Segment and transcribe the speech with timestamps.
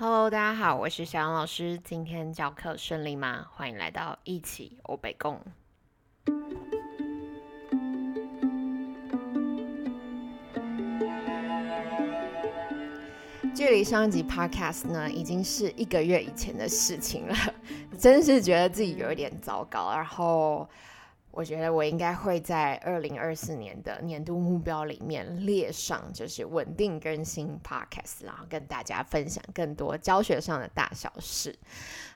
[0.00, 1.76] Hello，大家好，我是小杨老师。
[1.82, 3.44] 今天教课顺利吗？
[3.50, 5.40] 欢迎来到一起欧北共。
[13.52, 17.34] 距离上一集 Podcast 呢，已经是一个月以前的事情了，
[17.98, 19.90] 真是觉得自己有一点糟糕。
[19.92, 20.68] 然后。
[21.38, 31.56] 我觉得我应该会在二零二四年的年度目标里面列上，就是稳定更新 podcast，然后跟大家分享更多教学上的大小事。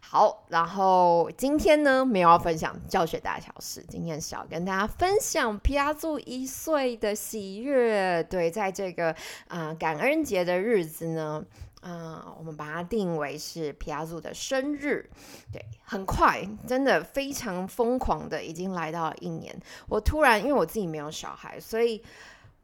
[0.00, 8.20] 好，然后今天呢没有要分享教学大小事，今天是要跟大家分享皮亚祖一岁的喜悦。
[8.24, 9.14] 对，在这个
[9.46, 11.44] 啊感恩节的日子呢。
[11.84, 15.10] 嗯，我们把它定为是皮亚祖的生日，
[15.52, 19.52] 对，很快，真的非常疯狂的，已经来到了一年。
[19.88, 22.00] 我突然，因为我自己没有小孩，所以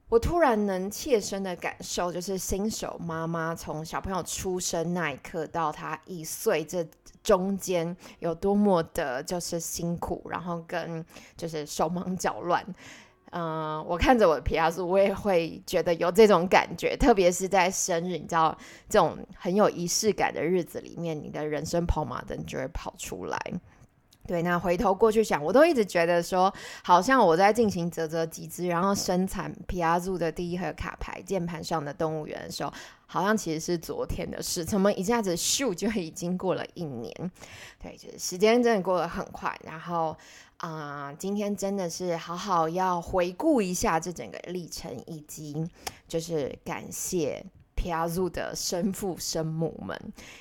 [0.08, 6.86] 我突然能切身的感受，就是新手妈妈从小朋友出生那一刻到他一岁这
[7.22, 11.05] 中间有多么的，就是辛苦，然后跟
[11.36, 12.64] 就是手忙脚乱。
[13.30, 18.56] 嗯，我看着我的皮亚素，我也会觉得有这种感觉，特别是在生日，你知道
[18.88, 23.38] 这种很有仪式感的日子里面，你的人生跑马灯就会跑出来。
[24.26, 32.72] 对，那回头过去想，我都一直觉得说，好像我在进行啧啧集资，然后生产皮亚素的第一盒卡牌键盘上的动物园的时候，
[33.06, 37.12] 好像其实是昨天的事，怎么一下子咻就已经过了一年？
[37.82, 40.16] 对，就是时间真的过得很快，然后。
[40.59, 45.69] 啊，今天真的是好好要回顾一下这整个历程，以及
[46.09, 47.45] 就是感谢
[47.77, 49.97] Piazu 的生父生母们，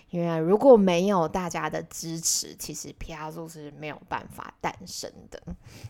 [0.09, 5.39] 因为如果没有大家的支持，其实 Piazu 是没有办法诞生的。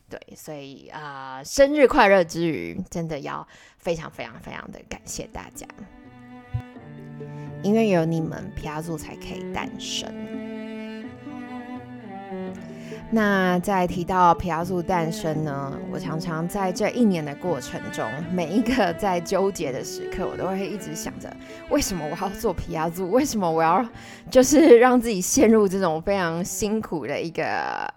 [0.10, 5.66] 对，所以啊，生日快乐之余，真的要非常非常非常的感谢大家，
[7.64, 10.27] 因为有你们，Piazu 才可以诞生。
[13.10, 21.34] 那在提到皮亚素诞生呢，我常常在这一年的过程中，每一个在纠结的时刻，我都会一直想着，
[21.70, 23.10] 为什么我要做皮亚素？
[23.10, 23.84] 为什么我要
[24.30, 27.44] 就是让自己陷入这种非常辛苦的一个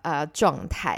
[0.03, 0.97] 呃状态？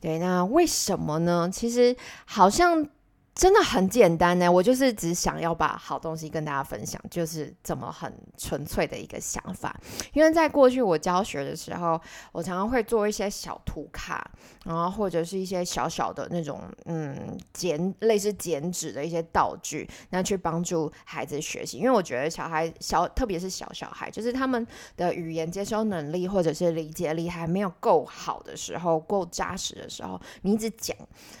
[0.00, 1.50] 对，那为什么呢？
[1.52, 1.94] 其实
[2.24, 2.86] 好像。
[3.34, 9.74] 真的很简单呢，我就是只想要把好东西跟大家分享，就是这么很纯粹的一个想法。
[10.12, 11.98] 因为在过去我教学的时候，
[12.32, 14.30] 我常常会做一些小图卡，
[14.66, 21.78] 然后或者是一些小小的那种嗯剪类似剪纸的一些道具，那去帮助孩子学习。
[21.78, 24.64] 因为我觉得小孩小，特别是小小孩，就是他们
[24.94, 30.94] 的语言接收能力或者是理解力还没有够好的时候，够扎实的时候，你一直讲，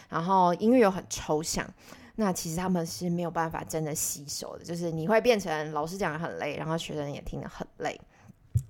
[0.08, 1.68] 然后音乐又很抽象。
[2.16, 8.00] 那其实他们是没有办法真的吸收的，就是你会变成老师讲的很累，然后学生也听得很累。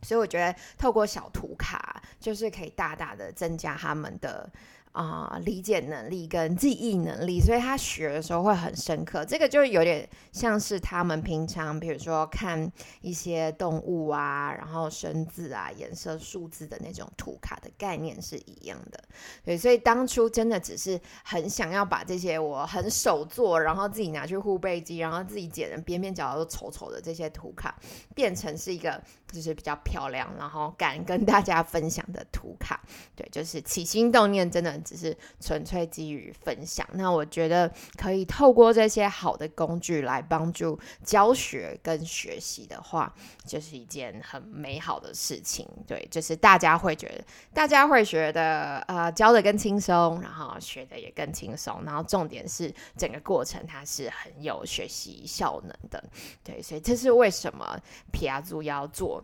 [0.03, 4.51] 所以我觉得透过小图卡，就是可以大大的增加他们的。
[4.93, 9.25] 啊，理解能力跟记忆能力，所以他学的时候会很深刻。
[9.25, 12.71] 这个就有点像是他们平常，比如说看
[13.01, 19.03] 一些动物啊，然后生字啊、颜色、数字的那种图卡的概念是一样的。
[19.43, 27.75] 对，所以当初真的只是很想要把这些我很手做，然后自己拿去护背机，然后自己剪的边边角角都丑丑的这些图卡，
[28.15, 32.79] 变成是一个就是比较漂亮，然后敢跟大家分享的图卡。
[33.17, 34.82] 对，就是起心动念真的。
[34.83, 43.13] 只是纯粹基于分享，那我觉得可以透过这些好的工具来帮助教学跟学习的话，
[43.47, 45.67] 就是一件很美好的事情。
[45.87, 56.03] 对，就是大家会觉得，大家会觉得，呃，教的更轻松，然后学的也更轻松，然后重点是整个过程它是很有学习效能的。
[56.43, 57.79] 对，所以这是为什么
[58.13, 59.23] 皮亚祖要做。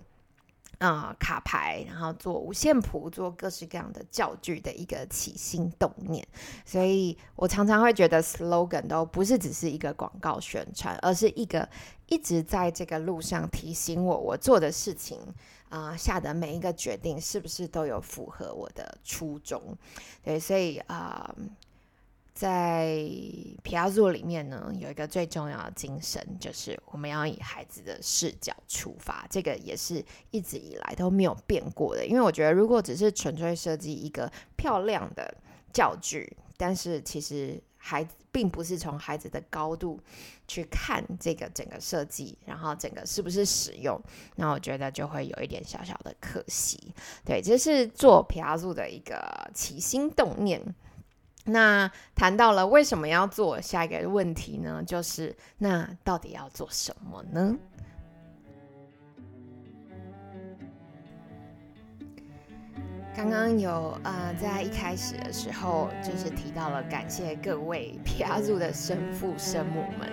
[0.79, 6.27] 啊，卡牌，然后做五线谱，做各式各样的教具的一个起心动念，
[6.65, 11.69] 所以我常常会觉得 slogan 都不是只是一个广告宣传，而是一个
[12.07, 15.19] 一直在这个路上提醒我，我做的事情
[15.69, 19.61] 啊，下的每一个决定是不是都有符合我的初衷？
[20.23, 21.35] 对，所以啊。
[22.39, 22.87] 在
[23.65, 29.27] 皮亚佐里面呢，有一个最重要的精神，就是我们要以孩子的视角出发。
[29.29, 32.07] 这个也是一直以来都没有变过的。
[32.07, 35.37] 因为我觉得，如果只是纯粹设计一个漂亮的
[35.73, 39.99] 教具，但是其实孩子并不是从孩子的高度
[40.47, 44.01] 去看这个整个设计，然后整个是不是使用，
[44.37, 46.95] 那我觉得就会有一点小小的可惜。
[47.25, 50.63] 对，这是做皮亚佐的一个起心动念。
[51.45, 54.83] 那谈到了为什么要做，下一个问题呢？
[54.87, 57.57] 就是那到底要做什么呢？
[63.19, 70.09] 刚刚有呃，在一开始的时候，就是提到了感谢各位皮亚组的生父生母们，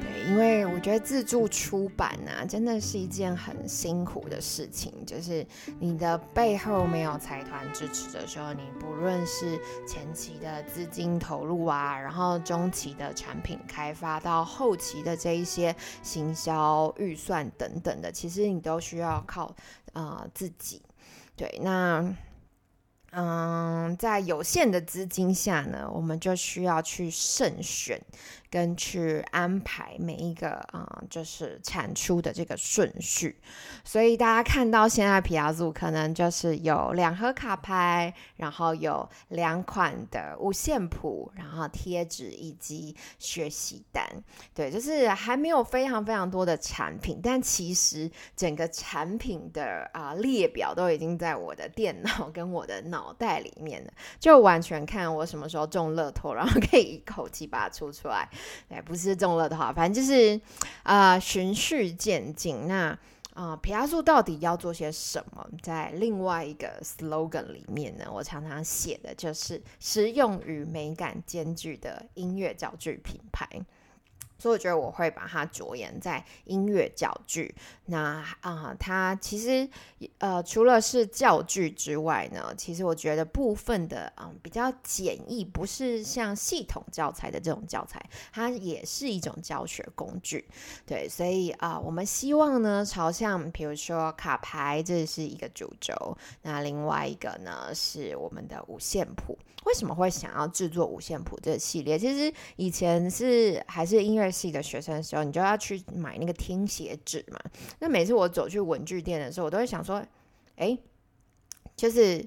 [0.00, 5.46] 对，因为我觉得自助出版啊，真的是一件很辛苦的事情，就是
[5.78, 19.54] 你的背后没有财团支持的时候，你不论是前期的资金投入啊，然后中期的产品开发到后期的这一些行销预算等等的，其实你都需要靠
[19.92, 20.80] 呃自己，
[21.36, 22.16] 对，那。
[23.18, 27.98] 嗯，在有限的资金下呢，我们就需要去慎选。
[28.50, 33.38] 跟去安排每一个啊，就是产出的这个顺序，
[33.84, 44.04] 所以大家看到现在皮亚组可能就是有两盒卡牌，然后有两款的五线谱，然后贴纸以及学习单，
[44.54, 58.28] 对，就是还没有非常非常多的产品，但其实整个产品的啊列表都已经在我的电脑 跟我的脑袋里面了，就完全看我什么时候中乐透，然后可以一口气把它出出来。
[58.68, 60.40] 对，不是中了的话，反正就是，
[60.82, 62.66] 啊，循序渐进。
[62.66, 62.98] 那
[63.34, 65.46] 啊，皮亚素到底要做些什么？
[65.62, 73.46] 在另外一个 slogan 里面呢，我常常写的就是实用与美感兼具的音乐教具品牌。
[74.38, 77.54] 所以我觉得我会把它着眼在音乐教具。
[77.86, 79.68] 那啊，它其实
[80.18, 90.44] 呃，除了是教具之外呢，其实我觉得部分的啊比较简易，不是像系统教材的这种教材，它也是一种教学工具。
[90.84, 95.94] 对，所以啊，我们希望呢，朝向比如说卡牌，这是一个主轴。
[96.42, 99.38] 那另外一个呢，是我们的五线谱。
[99.64, 101.98] 为什么会想要制作五线谱这个系列？
[101.98, 107.38] 其实以前是还是音乐系的学生的时候，你就要去买那个听写纸嘛。
[107.78, 110.04] 那每次我走去文具店的时候，我都会想说，
[110.56, 110.76] 哎，
[111.74, 112.26] 就是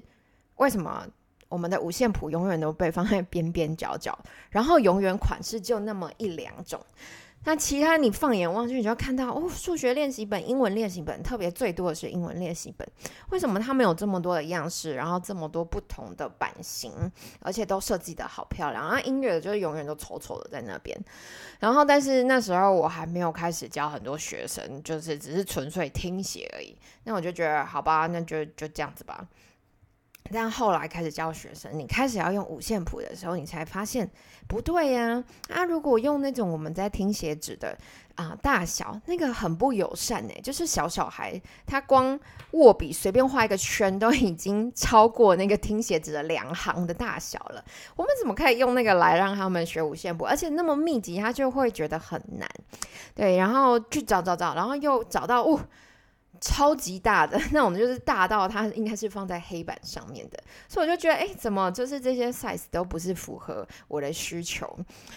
[0.56, 1.06] 为什么
[1.48, 4.18] 我们的五线谱永远都被放在边边角角，
[4.50, 6.80] 然后永远款式就那么一两种。
[7.42, 12.86] 那其他你放眼望去，你就要看到哦，数学练习本、英文练习本，特别最多的是英文练习本。
[13.30, 16.92] 为什么他们有这么多的样式，然后这么多不同的版型，
[17.40, 18.90] 而且都设计的好漂亮？
[18.90, 20.94] 那音乐就是永远都丑丑的在那边。
[21.58, 26.76] 然后，但是那时候我还没有开始教很多学生，就是只是纯粹听写而已。
[27.04, 29.26] 那我就觉得，好吧，那就就这样子吧。
[30.32, 34.08] 但后来开始教学生，你开始要用五线谱的时候，你才发现
[34.46, 35.24] 不对呀！
[35.48, 37.76] 啊，如果用那种我们在听写纸的
[38.14, 40.32] 啊大小，那个很不友善呢。
[40.40, 42.18] 就是小小孩他光
[42.52, 47.64] 握笔随便画一个圈，都已经超过那个听写纸的两行的大小了。
[47.96, 50.24] 我们怎么可以用那个来让他们学五线谱？
[50.24, 52.48] 而且那么密集，他就会觉得很难。
[53.16, 55.58] 对，然后去找找找，然后又找到哦。
[56.40, 64.66] 超级大的 那种，就是大到它应该是放在黑板上面的，所以我就觉得，哎，怎么就是这些 size 都不是符合我的需求？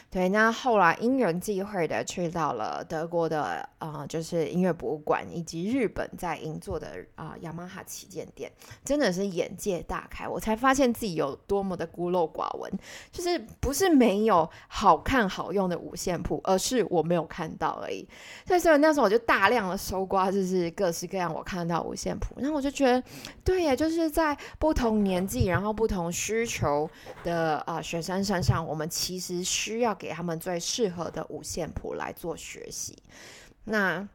[0.10, 8.52] 对，那后来因缘际会的去到了德国的啊，就是音乐博物馆，以及日本在银座的啊雅马哈旗舰店，
[8.84, 12.70] 真的是眼界大开，我才发现自己有多么的孤陋寡闻，
[13.14, 18.06] 就是不是没有好看好用的五线谱，而是我没有看到而已。
[18.46, 21.08] 所以，所以那时候我就大量的搜刮，就是各式。
[21.14, 23.04] 这样我看到五线谱，那我就觉得，
[23.44, 26.90] 对呀，就是在不同年纪，然后不同需求
[27.24, 32.98] 的啊学生身上，我们其实需要给他们最适合的五线谱来做学习。
[33.66, 34.08] 那。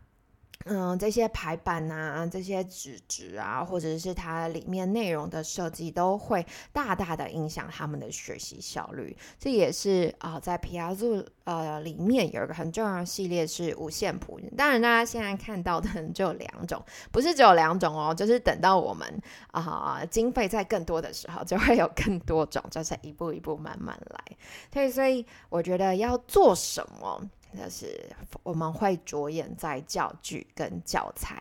[0.65, 9.17] 嗯，这些排版啊，这些纸质啊，或者是它里面内容的设计，都会大大的影响他们的学习效率。
[9.39, 14.39] 这也是啊，在皮亚祖呃里面有一个很重要的系列是五线谱。
[14.57, 19.07] 当然，大家现在看到的就有两种，不是只有两种哦，就是等到我们
[19.53, 24.37] 啊经费在更多的时候，就会有更多种，就是一步一步慢慢来。
[24.71, 27.23] 所以，所以我觉得要做什么？
[27.57, 28.11] 就是
[28.43, 31.41] 我们会着眼在教具跟教材，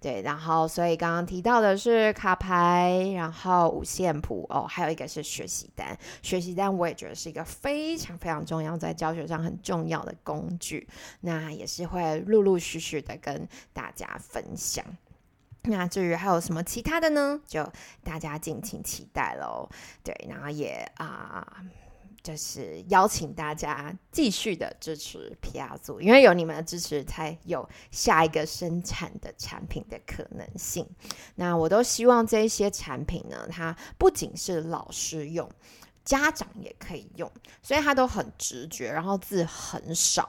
[0.00, 5.98] 对，然后所以刚刚提到的是卡牌，然后五线谱哦，还有一个是学习单。
[6.22, 10.88] 学习单我也觉得是一个非常非常重要，在教学上很重要的工具。
[11.22, 14.84] 那也是会陆陆续续的跟大家分享。
[15.62, 17.40] 那至于还有什么其他的呢？
[17.46, 17.68] 就
[18.04, 19.68] 大家敬请期待喽。
[20.04, 21.64] 对，然后也啊。
[22.22, 30.86] 就是邀请大家继续的支持 PR 组，因为有你们的支持，才有下一个生产的产品的可能性。
[31.36, 35.48] 那我都希望这些产品呢，它不仅是老师用。
[36.08, 37.30] 家长也可以用，
[37.62, 40.26] 所以他都很直觉，然后字很少，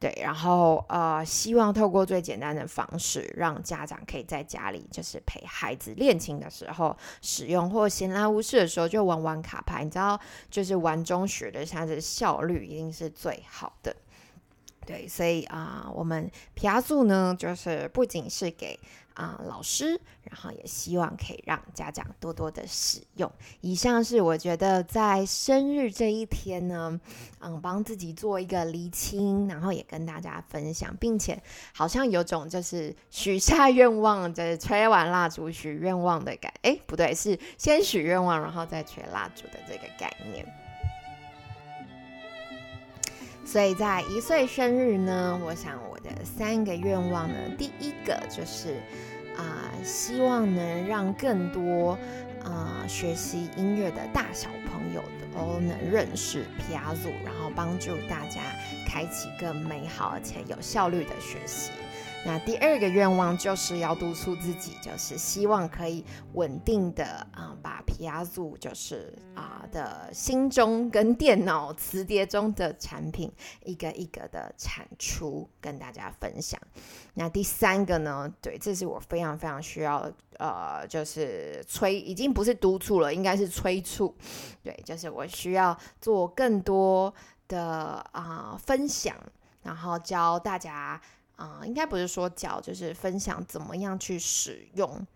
[0.00, 10.18] 对，然后呃，希望透过最简单的方式，让家长可以在家里就是陪孩子练琴的时候使用，或闲来无事的时候就玩玩卡牌，你知道，
[10.50, 13.94] 就是玩中学的，它的效率一定是最好的。
[14.90, 18.76] 对，所以啊，我们皮亚素呢，就是不仅是给
[19.14, 19.90] 啊老师，
[20.24, 23.30] 然后也希望可以让家长多多的使用。
[23.60, 27.00] 以上是我觉得在生日这一天呢，
[27.38, 31.40] 嗯，帮自己做一个厘清，然后也跟大家分享，并且
[31.72, 40.44] 好像有种就是许下愿望，就是吹完蜡烛许愿望的感，哎，不对，是先许愿望，然后再吹蜡烛的这个概念。
[43.50, 48.74] 所以在一岁生日呢，我想我的三个愿望呢，第一个就是
[49.36, 51.98] 啊，希望能让更多
[52.44, 55.02] 啊学习音乐的大小朋友
[55.34, 58.40] 都能认识皮阿祖然后帮助大家
[58.86, 61.72] 开启更美好而且有效率的学习。
[62.22, 73.32] 那第二个愿望就是要督促自己，就是希望可以稳定的啊，把皮亚祖就是啊的心中跟电脑磁碟中的产品
[73.64, 76.60] 一个一个的产出，跟大家分享。
[77.14, 78.30] 那第三个呢？
[78.42, 84.14] 对，这是我非常非常需要呃，就是催，已经不是督促了，应该是催促。
[84.62, 87.12] 对，就是我需要做更多
[87.48, 89.16] 的啊分享，
[89.62, 91.00] 然后教大家。
[91.40, 95.06] 啊，应该不是说教，就是分享怎么样去使用。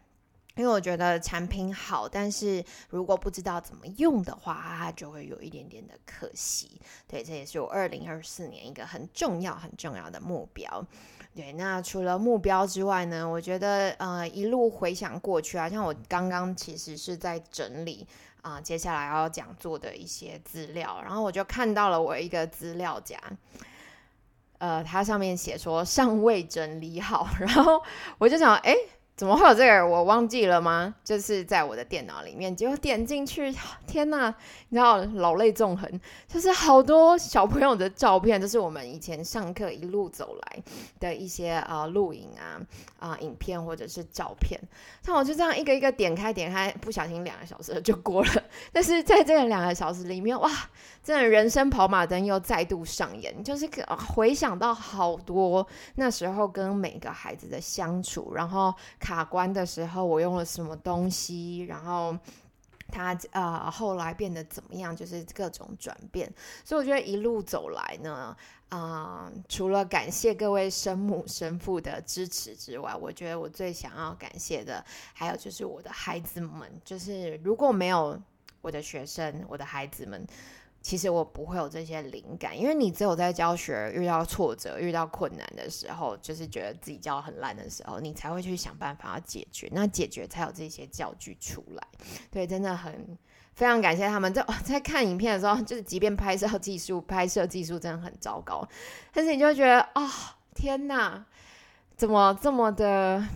[0.56, 6.80] 因为我觉得产品好，但是如果不知道怎么用的话，它就会有一点点的可惜。
[7.08, 10.86] 对，这也是我二零二四年一个很重要、很重要的目标。
[11.34, 18.06] 对，那除了目标之外呢，我觉得呃，一路回想过去啊，像我刚刚其实是在整理
[18.40, 23.20] 啊，接下来要讲座的一些资料，然后我就看到了我一个资料夹。
[24.58, 27.82] 呃，它上面写说尚未整理好， 然后
[28.18, 28.75] 我就想，哎。
[29.16, 29.87] 怎么会有这个？
[29.87, 30.92] 我忘记了吗？
[31.04, 33.54] 就是在我的电脑里面，结果点进去，
[33.87, 34.35] 天呐，
[34.71, 35.88] 你知道，老泪纵横，
[36.26, 40.62] 就是好多小朋友的照片，就是我们以前上课一路走来
[40.99, 42.59] 的一些啊录影啊
[42.99, 44.61] 啊影片或者是照片。
[45.00, 48.42] 像我就这样一个一个点开点开，不小心两个小时就过了。
[48.73, 50.50] 但是在这两个小时里面，哇，
[51.04, 53.71] 真的人生跑马灯又再度上演，就是
[54.16, 58.75] 回想到好多那时候跟每个孩子的相处，然后。
[59.04, 61.61] 卡关的时候，我用了什么东西？
[61.66, 62.16] 然后
[62.88, 64.96] 他呃后来变得怎么样？
[64.96, 66.32] 就是各种转变。
[66.64, 68.34] 所以我觉得一路走来呢，
[68.70, 74.82] 啊，除了感谢各位生母生父的支持之外，我觉得我最想要感谢的，
[75.12, 76.73] 还有就是我的孩子们。
[76.82, 78.18] 就是如果没有
[78.62, 80.26] 我的学生，我的孩子们。
[80.84, 91.82] 其实我不会有这些灵感，因为你只有在教学遇到挫折、遇到困难的时候，就是觉得自己教很烂的时候，你才会去想办法要解决，那解决才有这些教具出来。
[92.30, 93.16] 对，真的很
[93.54, 94.30] 非常感谢他们。
[94.34, 98.68] 在 在看影片的时候，就是即便拍摄技术、拍摄技术真的很糟糕，
[99.10, 101.24] 但是你就觉得啊，天哪，
[101.96, 103.26] 怎么这么的？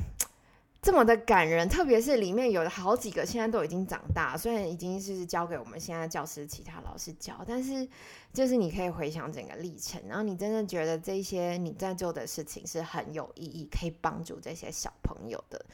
[0.81, 7.87] 这么的感人，特别是里面有好几个现在都已经长大，虽然已经是交给我们现在教师其他老师教，但是
[8.33, 15.65] 就是你可以回想整个历程，然后你真的觉得这些你在做的事情是很有意义，可以帮助这些小朋友的，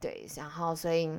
[0.00, 1.10] 对，然后所以。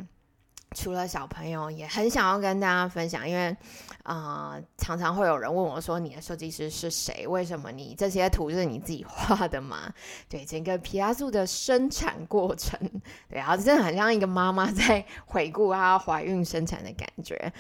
[0.76, 3.56] 除了小朋友，也很想要跟大家分享，因为
[4.04, 7.26] 啊，常常会有人问我说：“你的设计师是谁？
[7.26, 9.92] 为什么你这些图是你自己画的吗？”
[10.30, 12.78] 对，整个皮亚素的生产过程，
[13.30, 17.52] 对，然后真的很像一个妈妈在回顾她怀孕生产的感觉。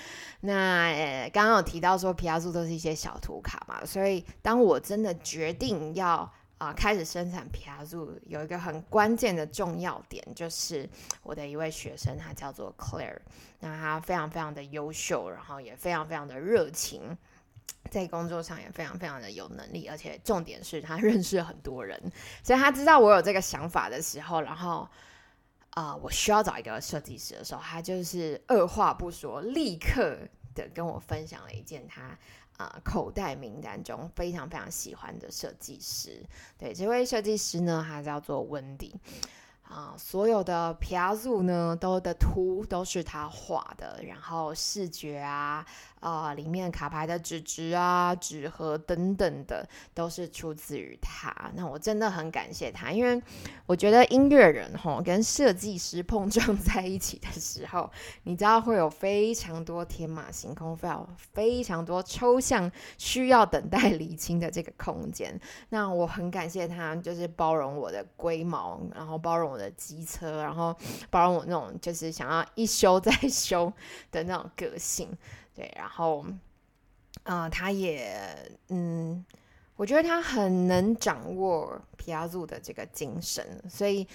[0.41, 6.29] 那刚刚有提到说皮亚素都是一些小图卡嘛，所以当我真的决定要。
[6.57, 10.89] 啊，开始生产皮亚祖有一个很关键的重要点，就是
[11.21, 13.19] 我的一位学生，他叫做 Claire，
[13.59, 17.17] 那他非常非常的优秀，然后也非常非常的热情，
[17.91, 22.01] 在工作上也非常非常的有能力，而且重点是他 认识很多人，
[22.41, 24.87] 所以他知道我有这个想法的时候，然后
[25.71, 30.17] 啊，我需要找一个设计师的时候，他就是二话不说，立刻
[30.53, 32.17] 的跟我分享了一件他。
[32.57, 36.23] 啊，口袋名单中非常非常喜欢的设计师，
[36.57, 38.95] 对这位设计师呢，他叫做温迪
[39.63, 39.93] 啊。
[39.97, 45.65] 所有的皮亚祖呢，都的图都是他画的，然后视觉啊，
[46.05, 51.33] 啊，里面卡牌的纸质啊、纸盒等等的，都是出自于他。
[51.55, 53.19] 那我真的很感谢他，因为
[53.65, 57.89] 我觉得音乐人哈跟设计师碰撞在一起的时候，
[58.21, 65.35] 你知道会有非常多天马行空、非常非常多抽象需要等待理清的这个空间。
[65.69, 70.75] 那我很感谢他，就是包容我的龟毛，然后包容我的机车，然后
[71.09, 73.73] 包容我那种就是想要一修再修
[74.11, 75.09] 的那种个性。
[75.55, 76.25] 对，然后，
[77.23, 79.25] 嗯，他也，嗯，
[79.77, 84.05] 我觉得他很能掌握皮亚祖的这个精神，所以，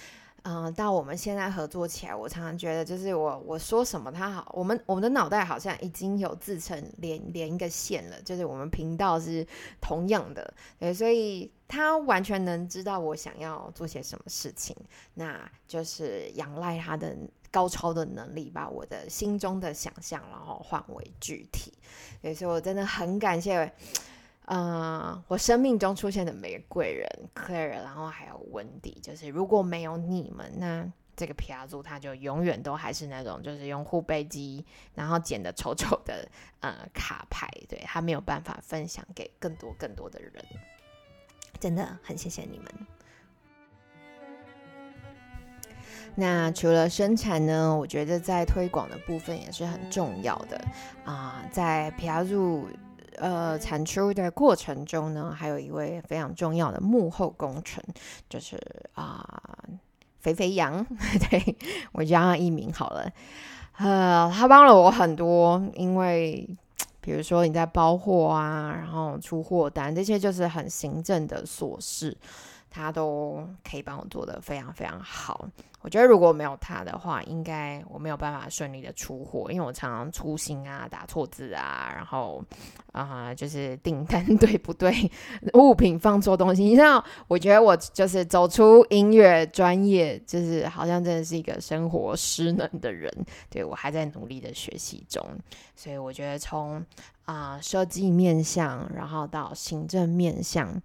[0.43, 9.43] 嗯，到我们现在合作起来，我常常觉得，就是我我说什么，他好，我们我们的脑袋好像已经有自成连连一个线了，就是我们频道是
[9.81, 14.75] 同样的，对，所以他完全能知道我想要做些什么事情，
[15.15, 17.17] 那就是仰赖他的。
[17.51, 21.73] 高超的能力，把我的心中的想象，然后换为具体。
[22.33, 23.71] 所以，我真的很感谢，
[24.45, 28.97] 嗯，我生命中出现的每个贵人，Clare，然后还有温迪。
[29.01, 34.65] 就是如果没有你们，那这个皮亚族他就永远都还是那种，就是用护背机，
[34.95, 36.27] 然后剪的丑丑的，
[36.61, 37.47] 呃，卡牌。
[37.67, 40.33] 对他没有办法分享给更多更多的人。
[41.59, 42.87] 真的很谢谢你们。
[46.15, 47.75] 那除了生产呢？
[47.75, 50.61] 我觉得在推广的部分也是很重要的
[51.05, 51.43] 啊。
[51.51, 52.67] 在皮亚入
[53.15, 57.81] 呃产出的过程中呢，还有一位非常重要的幕后工程，
[58.29, 58.61] 就是
[58.93, 59.25] 啊
[60.19, 60.85] 肥肥羊，
[61.29, 61.55] 对
[61.93, 63.09] 我叫他艺名好了。
[63.77, 66.47] 呃，他帮了我很多，因为
[66.99, 72.15] 比如说你在包货啊，然后出货单这些，就是很行政的琐事。
[72.73, 75.45] 他都可以帮我做的非常非常好，
[75.81, 82.43] 我觉得如果没有他的话，应该我没有办法顺利的出货，因为我常常粗心啊，打错字啊，然后
[82.91, 84.93] 啊，就是订单 对不对，
[85.53, 86.63] 物品放错东西。
[86.63, 93.11] 你知道，我觉得我就是走出音乐专业，就是好像真的是一个生活失能的人。
[93.49, 95.25] 对我还在努力的学习中，
[95.75, 96.85] 所以我觉得从
[97.25, 100.81] 啊设计面向，然后到行政面向。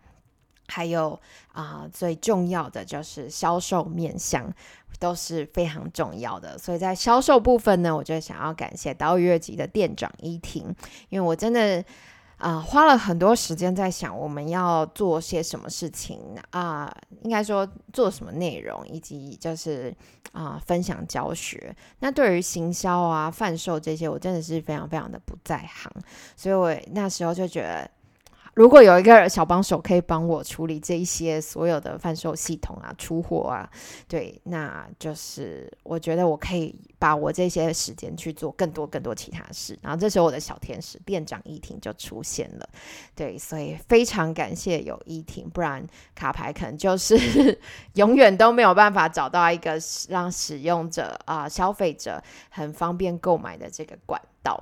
[0.69, 1.19] 还有
[1.53, 4.53] 啊，最重要的就是销售面向
[4.99, 6.59] 都是非常重要的。
[6.59, 10.75] 所以在销售部分呢，我就想要感谢岛屿乐集的店长依婷，
[11.09, 11.85] 因为我真的
[12.39, 19.95] 啊花了很多时间在想我们要做些什么事情啊，应该说做什么内容，以及就是
[20.33, 21.75] 啊分享教学。
[22.01, 25.91] 那对于行销啊、贩售这些，我真的是非常非常的不在行，
[26.37, 27.91] 所以我那时候就觉得。
[28.57, 33.71] 如果有一个小帮手可以帮我处理这一些所有的贩售系统啊、出货啊，
[34.09, 39.79] 对，那就是我觉得我可以把我这些时间去做更多更多其他事。
[39.83, 42.67] 然后这时候我的小天使店长依婷就出现了，
[43.15, 47.59] 对，所以非常感谢有依婷，不然卡牌可能就是
[47.93, 54.59] 永远都没有办法找到一个让使用者啊、消费者很方便购买的这个管道。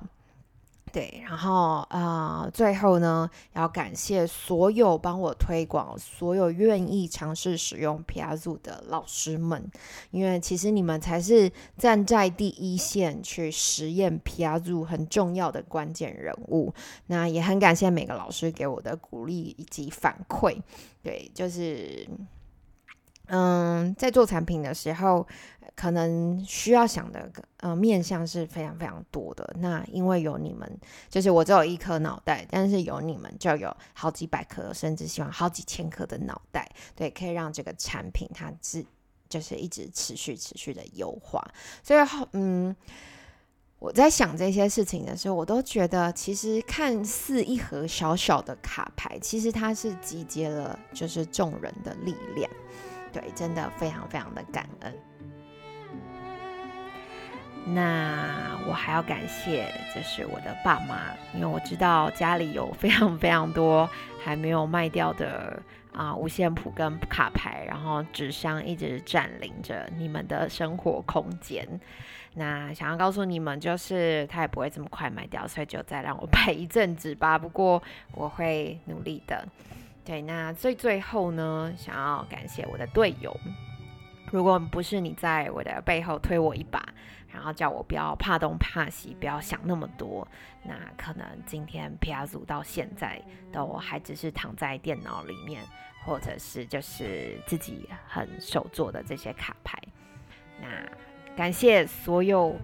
[0.95, 9.69] 对，然后啊，最后呢，要感谢所有帮我推广、所有愿意尝试使用 p i a z 的老师们，
[10.11, 16.73] 因为其实你们才是站在第一线去实验 p i a z 很重要的关键人物。
[17.07, 20.57] 那也很感谢每个老师给我的鼓励以及反馈。
[21.03, 22.07] 对，就是
[23.27, 25.27] 嗯，在做产品的时候。
[25.75, 29.55] 可能需要想的呃面向是非常非常多的。
[29.59, 38.85] 那因为有你们，就是我只有一颗脑袋，但是有你们就有好几百颗，甚至希望好几千颗的脑袋，对，可以让这个产品它是
[39.27, 41.45] 就是一直持续持续的优化。
[41.83, 41.99] 所以
[42.31, 42.75] 嗯，
[43.79, 52.49] 我在想这些事情的时候，我都觉得其实看似一盒小小的卡牌，其实它是集结了就是众人的力量。
[53.11, 54.93] 对，真的非常非常的感恩。
[57.67, 60.97] 那我还要感谢，就是我的爸妈，
[61.33, 63.89] 因为我知道家里有非常非常多
[64.23, 65.59] 还没有卖掉的
[65.91, 71.67] 啊五线谱跟卡牌，然后纸箱一直占领着你们的生活空间。
[72.35, 77.37] 那想要告诉你们，就是它也不会这么快卖掉，所以就再让我摆一阵子吧。
[77.37, 79.43] 不过我会努力的。
[80.03, 83.35] 对，那最最后呢，想要感谢我的队友，
[84.31, 86.83] 如果不是你在我的背后推我一把。
[87.33, 90.25] 然后叫我不要怕东怕西，不要想那么多。
[90.63, 95.61] 那可能今天皮亚祖到现在都还只是躺在电脑里面，
[96.05, 99.77] 或者是就是自己很手做的这些卡牌。
[100.61, 100.67] 那
[101.35, 102.55] 感谢所有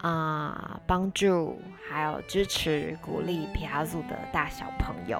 [0.00, 5.18] 啊帮助还有支持鼓励皮亚祖的大小朋友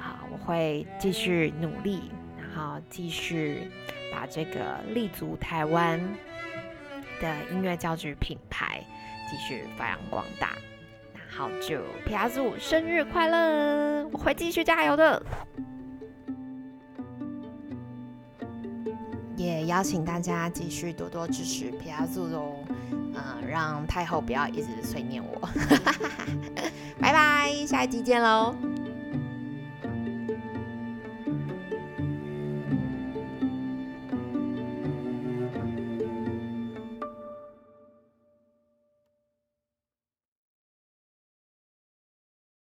[0.00, 3.70] 啊，我会继续努力，然后继续
[4.12, 5.98] 把这个立足台湾
[7.20, 8.84] 的音乐教具品牌
[9.30, 10.50] 继续发扬光大。
[11.14, 15.22] 然后就皮亚祖生日快乐，我会继续加油的。
[19.34, 25.48] 也邀请大家继续多多支持皮亚祖哦，嗯，让太后不要一直催念我。
[27.00, 28.54] 拜拜，下一集见喽。